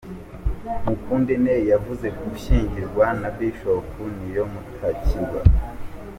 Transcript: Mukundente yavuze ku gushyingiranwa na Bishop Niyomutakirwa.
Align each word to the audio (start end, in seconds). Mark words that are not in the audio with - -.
Mukundente 0.85 1.53
yavuze 1.71 2.07
ku 2.15 2.23
gushyingiranwa 2.31 3.05
na 3.21 3.29
Bishop 3.37 3.89
Niyomutakirwa. 4.17 5.39